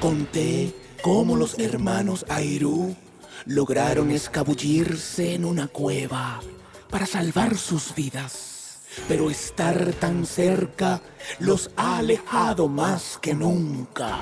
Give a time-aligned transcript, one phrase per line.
[0.00, 2.96] Conté cómo los hermanos Airú
[3.44, 6.40] lograron escabullirse en una cueva
[6.88, 8.80] para salvar sus vidas.
[9.06, 11.02] Pero estar tan cerca
[11.38, 14.20] los ha alejado más que nunca.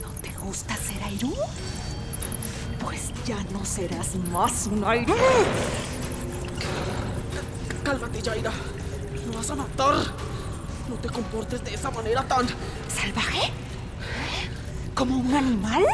[0.00, 1.34] ¿No te gusta ser Airú?
[2.82, 5.14] Pues ya no serás más un Airú.
[7.84, 8.52] Cálmate, Yaira.
[9.28, 9.96] Me vas a matar.
[10.90, 12.48] No te comportes de esa manera tan...
[12.88, 13.52] ¿Salvaje?
[14.92, 15.84] ¿Como un animal?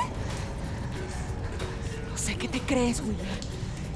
[2.11, 3.27] No sé qué te crees, William.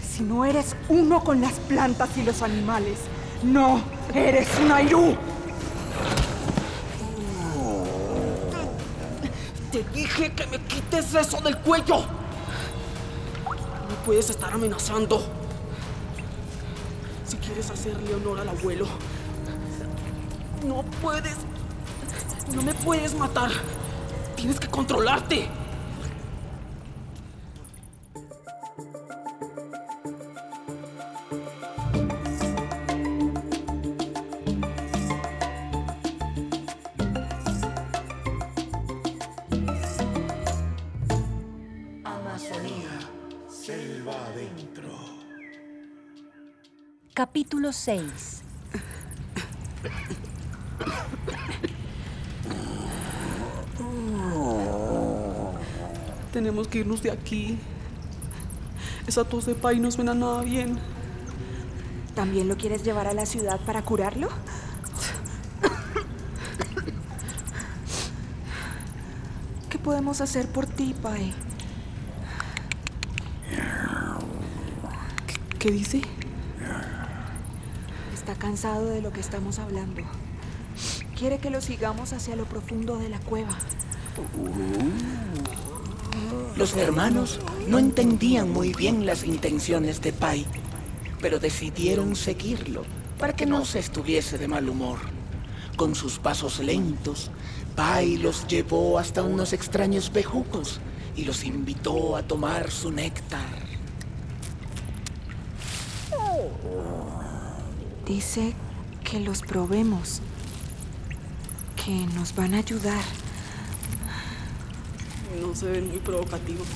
[0.06, 2.98] Si no eres uno con las plantas y los animales,
[3.42, 3.80] no
[4.14, 5.16] eres un Airú.
[9.72, 12.00] Te dije que me quites eso del cuello.
[12.00, 15.26] No puedes estar amenazando.
[17.26, 18.86] Si quieres hacerle honor al abuelo,
[20.64, 21.36] no puedes.
[22.54, 23.50] No me puedes matar.
[24.36, 25.48] Tienes que controlarte.
[42.04, 42.98] Amazonía,
[43.48, 44.88] selva adentro.
[47.14, 48.42] Capítulo 6
[56.40, 57.58] Tenemos que irnos de aquí.
[59.06, 60.78] Esa tos de pay no suena nada bien.
[62.14, 64.30] ¿También lo quieres llevar a la ciudad para curarlo?
[69.68, 71.34] ¿Qué podemos hacer por ti, Pai?
[75.58, 76.00] ¿Qué dice?
[78.14, 80.00] Está cansado de lo que estamos hablando.
[81.18, 83.58] Quiere que lo sigamos hacia lo profundo de la cueva.
[86.56, 90.46] Los hermanos no entendían muy bien las intenciones de Pai,
[91.20, 92.82] pero decidieron seguirlo
[93.18, 94.98] para que no se estuviese de mal humor.
[95.76, 97.30] Con sus pasos lentos,
[97.76, 100.80] Pai los llevó hasta unos extraños bejucos
[101.16, 103.70] y los invitó a tomar su néctar.
[108.06, 108.54] Dice
[109.04, 110.20] que los probemos,
[111.84, 113.19] que nos van a ayudar.
[115.38, 116.66] No se ven muy provocativos.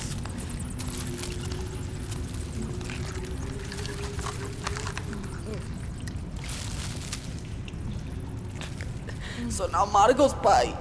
[9.49, 10.73] Son amargos, Pai.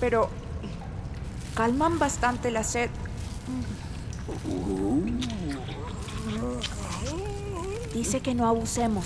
[0.00, 0.28] Pero
[1.54, 2.90] calman bastante la sed.
[7.92, 9.04] Dice que no abusemos.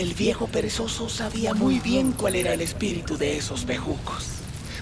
[0.00, 4.28] El viejo perezoso sabía muy bien cuál era el espíritu de esos bejucos,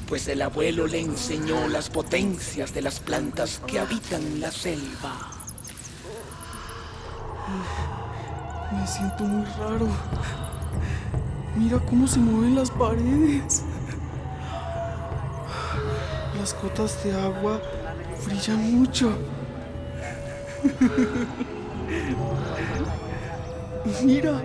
[0.06, 5.33] pues el abuelo le enseñó las potencias de las plantas que habitan la selva.
[8.71, 9.89] Me siento muy raro.
[11.56, 13.65] Mira cómo se mueven las paredes.
[16.39, 17.61] Las gotas de agua
[18.25, 19.19] brillan mucho.
[24.05, 24.45] Mira,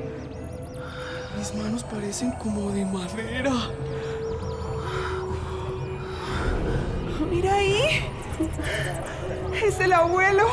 [1.37, 3.53] mis manos parecen como de madera.
[7.29, 8.05] Mira ahí.
[9.65, 10.43] Es el abuelo.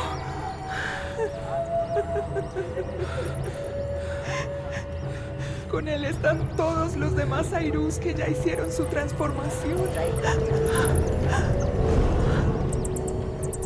[5.70, 9.78] Con él están todos los demás Airús que ya hicieron su transformación.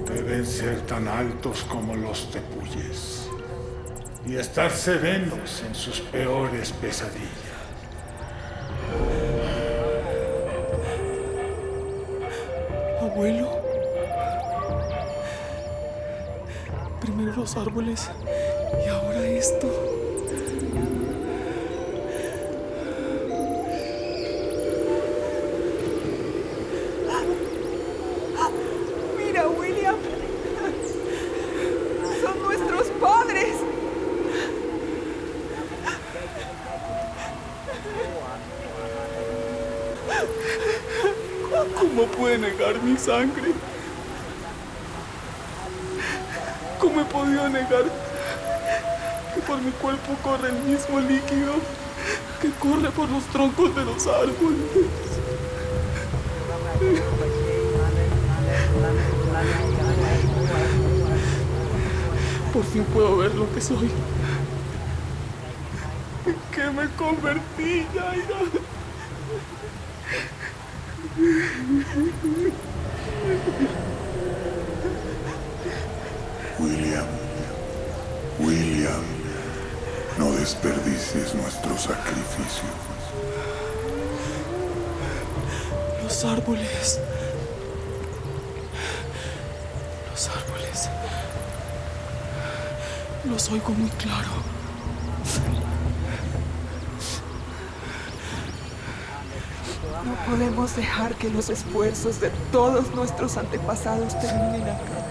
[0.07, 3.24] Deben ser tan altos como los tepuyes
[4.27, 7.29] y estar serenos en sus peores pesadillas.
[13.01, 13.63] Abuelo.
[17.01, 18.11] Primero los árboles
[18.85, 19.94] y ahora esto.
[42.73, 43.53] Mi sangre?
[46.81, 47.85] ¿Cómo he podido negar
[49.35, 51.53] que por mi cuerpo corre el mismo líquido
[52.41, 54.61] que corre por los troncos de los árboles?
[62.53, 63.91] Por fin puedo ver lo que soy.
[66.27, 68.39] ¿En qué me convertí, Yaira?
[76.59, 77.07] William,
[78.41, 79.05] William,
[80.19, 82.69] no desperdicies nuestro sacrificio.
[86.03, 86.99] Los árboles.
[90.11, 90.91] Los árboles.
[93.25, 94.43] Los oigo muy claro.
[100.05, 105.05] No podemos dejar que los esfuerzos de todos nuestros antepasados terminen acá.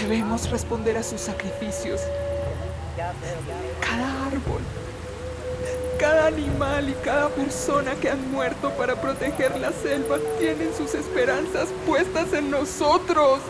[0.00, 2.00] Debemos responder a sus sacrificios.
[3.80, 4.60] Cada árbol,
[5.98, 11.68] cada animal y cada persona que han muerto para proteger la selva tienen sus esperanzas
[11.84, 13.40] puestas en nosotros.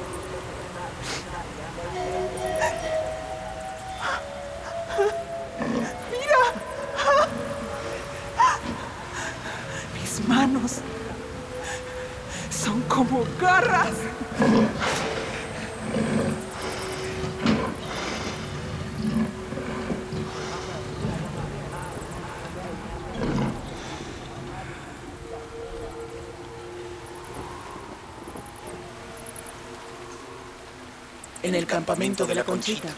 [31.44, 32.88] En el campamento de la Conchita,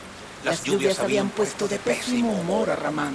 [0.45, 3.13] las lluvias habían puesto de pésimo humor a Ramán.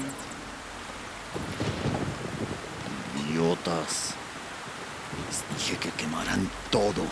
[3.30, 4.14] Idiotas.
[5.30, 7.04] Les dije que quemaran todo.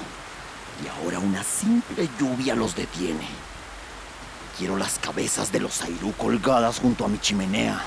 [0.83, 3.25] Y ahora una simple lluvia los detiene.
[4.57, 7.81] Quiero las cabezas de los Airú colgadas junto a mi chimenea.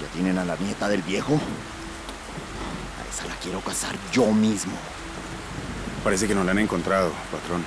[0.00, 1.34] ¿Ya tienen a la nieta del viejo?
[1.34, 4.78] A esa la quiero casar yo mismo.
[6.02, 7.64] Parece que no la han encontrado, patrón.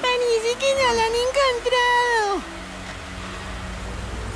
[0.00, 2.42] Parece que no la han encontrado.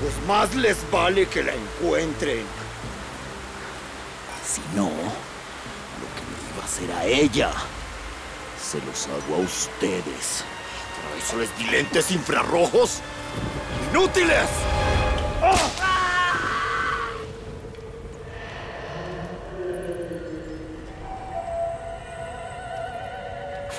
[0.00, 2.47] Pues más les vale que la encuentren.
[4.44, 7.53] Si no, lo que me iba a hacer a ella,
[8.61, 10.44] se los hago a ustedes.
[10.97, 13.00] Por eso les di lentes infrarrojos.
[13.91, 14.49] ¡Inútiles!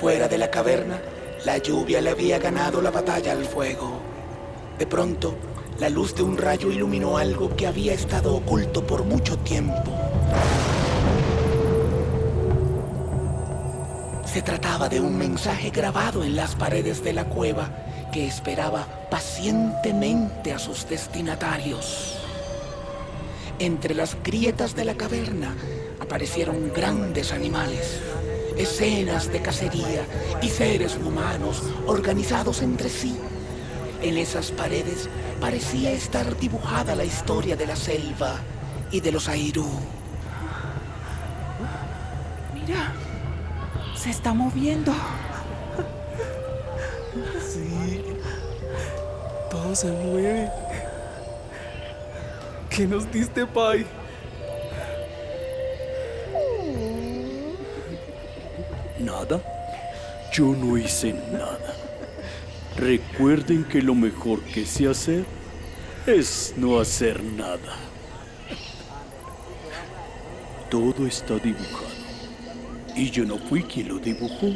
[0.00, 1.00] Fuera de la caverna,
[1.44, 4.00] la lluvia le había ganado la batalla al fuego.
[4.78, 5.36] De pronto,
[5.78, 9.92] la luz de un rayo iluminó algo que había estado oculto por mucho tiempo.
[14.24, 17.70] Se trataba de un mensaje grabado en las paredes de la cueva
[18.12, 22.18] que esperaba pacientemente a sus destinatarios.
[23.60, 25.54] Entre las grietas de la caverna
[26.00, 28.00] aparecieron grandes animales,
[28.56, 30.06] escenas de cacería
[30.42, 33.16] y seres humanos organizados entre sí.
[34.02, 35.08] En esas paredes
[35.40, 38.36] parecía estar dibujada la historia de la selva
[38.90, 39.68] y de los Airú.
[42.52, 42.92] Mira,
[43.96, 44.92] se está moviendo.
[47.40, 48.02] Sí.
[49.50, 50.50] Todo se mueve.
[52.68, 53.86] ¿Qué nos diste, Pai?
[60.32, 61.74] Yo no hice nada.
[62.76, 65.24] Recuerden que lo mejor que sé hacer
[66.06, 67.76] es no hacer nada.
[70.70, 71.94] Todo está dibujado.
[72.96, 74.48] Y yo no fui quien lo dibujó.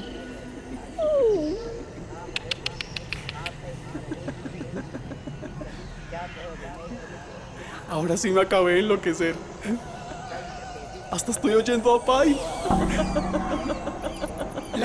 [7.89, 9.35] Ahora sí me acabé de enloquecer.
[11.11, 12.39] Hasta estoy oyendo a Pai.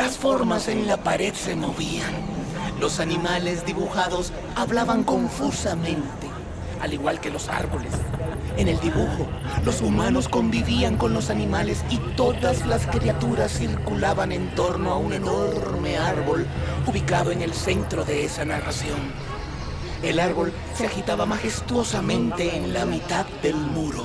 [0.04, 2.14] Las formas en la pared se movían.
[2.78, 6.28] Los animales dibujados hablaban confusamente,
[6.82, 7.94] al igual que los árboles.
[8.58, 9.26] En el dibujo,
[9.64, 15.14] los humanos convivían con los animales y todas las criaturas circulaban en torno a un
[15.14, 16.48] enorme árbol
[16.86, 19.00] ubicado en el centro de esa narración.
[20.04, 24.04] El árbol se agitaba majestuosamente en la mitad del muro.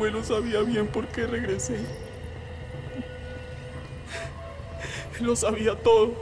[0.00, 1.76] Abuelo sabía bien por qué regresé.
[5.20, 6.14] Lo sabía todo.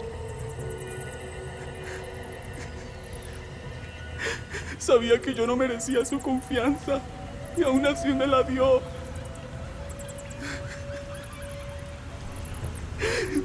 [4.80, 7.00] Sabía que yo no merecía su confianza
[7.56, 8.82] y aún así me la dio.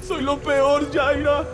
[0.01, 1.45] Soy lo peor, Jaira.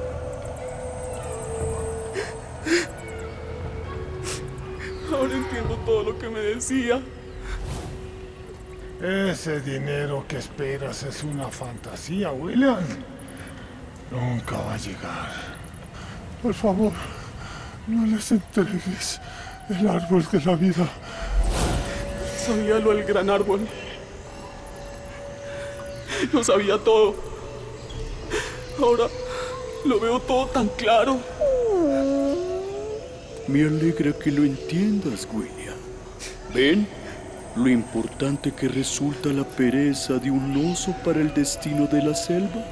[5.85, 7.01] todo lo que me decía.
[9.01, 12.83] Ese dinero que esperas es una fantasía, William.
[14.11, 15.31] Nunca va a llegar.
[16.43, 16.91] Por favor,
[17.87, 19.21] no les entregues
[19.69, 20.89] el árbol de la vida.
[22.45, 23.61] Sabía lo del gran árbol.
[26.33, 27.15] Lo sabía todo.
[28.81, 29.05] Ahora
[29.85, 31.19] lo veo todo tan claro.
[33.47, 35.77] Me alegra que lo entiendas, William.
[36.53, 36.98] ¿Ven?
[37.55, 42.63] Lo importante que resulta la pereza de un oso para el destino de la selva.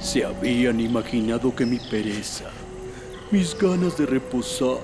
[0.00, 2.50] Se habían imaginado que mi pereza,
[3.30, 4.78] mis ganas de reposar,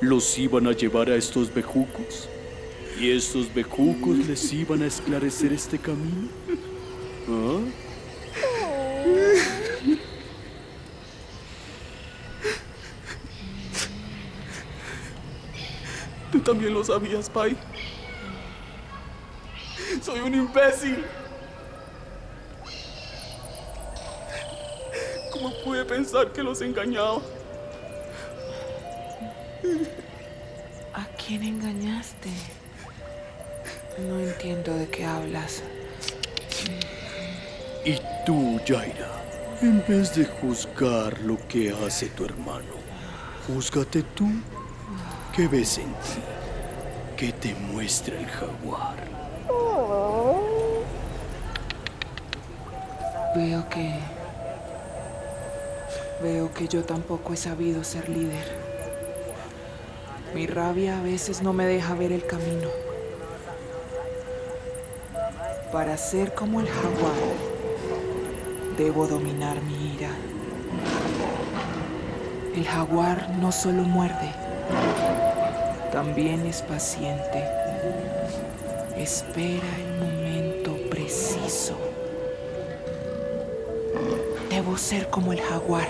[0.00, 2.28] los iban a llevar a estos bejucos.
[3.00, 6.28] Y estos bejucos les iban a esclarecer este camino.
[7.28, 7.60] ¿Ah?
[16.42, 17.56] Tú también lo sabías, Pai.
[20.02, 21.04] Soy un imbécil.
[25.30, 27.22] ¿Cómo pude pensar que los engañaba?
[30.94, 32.30] ¿A quién engañaste?
[33.98, 35.62] No entiendo de qué hablas.
[37.84, 39.08] Y tú, Jaira,
[39.60, 42.74] en vez de juzgar lo que hace tu hermano,
[43.46, 44.28] júzgate tú.
[45.34, 46.20] ¿Qué ves en ti?
[47.16, 48.96] ¿Qué te muestra el jaguar?
[53.34, 53.98] Veo que...
[56.22, 58.44] Veo que yo tampoco he sabido ser líder.
[60.34, 62.68] Mi rabia a veces no me deja ver el camino.
[65.72, 67.16] Para ser como el jaguar,
[68.76, 70.10] debo dominar mi ira.
[72.54, 74.41] El jaguar no solo muerde,
[75.92, 77.44] también es paciente.
[78.96, 81.76] Espera el momento preciso.
[84.48, 85.88] Debo ser como el jaguar.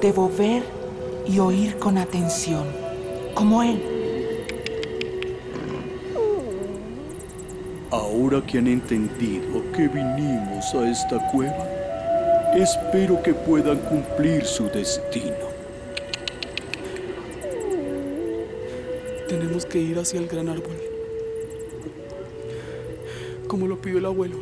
[0.00, 0.62] Debo ver
[1.26, 2.64] y oír con atención,
[3.34, 3.82] como él.
[7.90, 11.66] Ahora que han entendido que vinimos a esta cueva,
[12.54, 15.49] espero que puedan cumplir su destino.
[19.70, 20.76] Que ir hacia el gran árbol.
[23.46, 24.36] Como lo pidió el abuelo.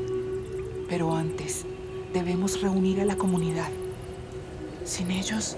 [0.88, 1.66] Pero antes,
[2.14, 3.68] debemos reunir a la comunidad.
[4.84, 5.56] Sin ellos,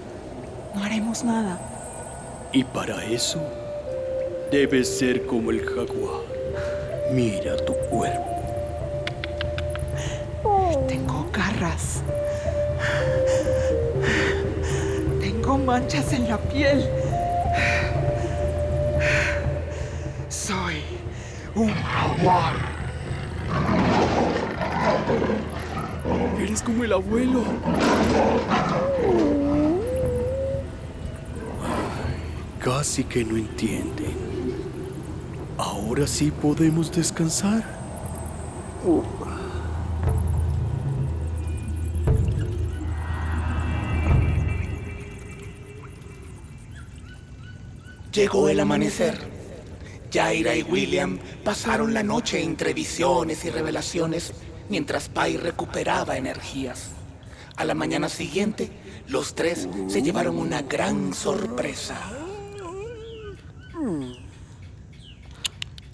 [0.75, 2.49] no haremos nada.
[2.51, 3.41] Y para eso,
[4.51, 6.21] debes ser como el jaguar.
[7.13, 8.27] Mira tu cuerpo.
[10.87, 12.01] Tengo garras.
[15.21, 17.00] Tengo manchas en la piel.
[21.55, 22.53] Un jaguar.
[26.39, 27.43] Eres como el abuelo.
[32.59, 34.15] Casi que no entienden.
[35.57, 37.63] Ahora sí podemos descansar.
[48.11, 49.30] Llegó el amanecer.
[50.11, 54.33] Jaira y William pasaron la noche entre visiones y revelaciones
[54.69, 56.91] mientras Pai recuperaba energías.
[57.55, 58.71] A la mañana siguiente,
[59.07, 61.97] los tres se llevaron una gran sorpresa.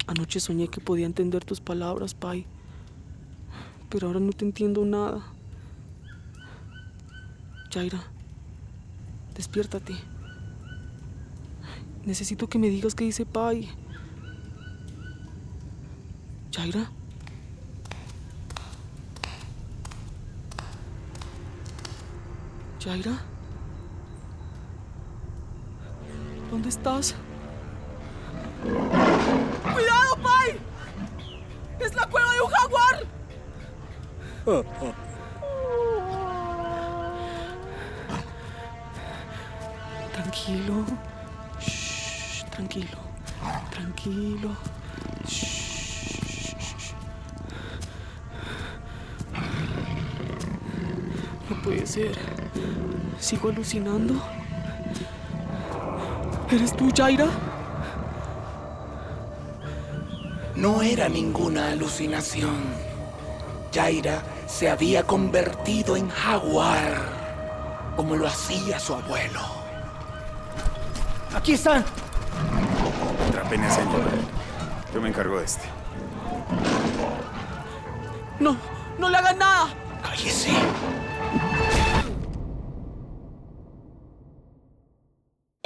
[0.08, 2.46] Anoche soñé que podía entender tus palabras, Pai.
[3.90, 5.22] Pero ahora no te entiendo nada.
[7.74, 8.04] Jaira,
[9.36, 9.94] despiértate.
[12.06, 13.70] Necesito que me digas qué dice Pai.
[16.58, 16.90] Jaira.
[22.84, 23.12] Jaira.
[26.50, 27.14] ¿Dónde estás?
[28.64, 30.58] ¡Cuidado, Pai!
[31.80, 33.06] ¡Es la cueva de un jaguar!
[40.12, 40.86] Tranquilo.
[41.60, 42.98] Shh, tranquilo.
[43.70, 44.50] Tranquilo.
[45.28, 45.57] Shh.
[51.98, 52.16] Ser.
[53.20, 54.14] ¿Sigo alucinando?
[56.52, 57.28] ¿Eres tú, Jaira?
[60.56, 62.58] No era ninguna alucinación.
[63.74, 69.42] Jaira se había convertido en jaguar, como lo hacía su abuelo.
[71.36, 71.84] Aquí están.
[73.44, 74.12] Apenas se han llevado.
[74.94, 75.68] Yo me encargo de este.
[78.40, 78.56] No,
[79.00, 79.70] no le hagan nada.
[80.04, 80.52] ¡Cállese!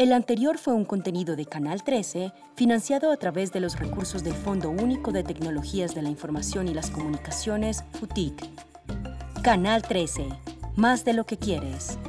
[0.02, 4.34] El anterior fue un contenido de Canal 13, financiado a través de los recursos del
[4.34, 8.34] Fondo Único de Tecnologías de la Información y las Comunicaciones, FUTIC.
[9.44, 10.28] Canal 13,
[10.76, 12.00] más de lo que quieres.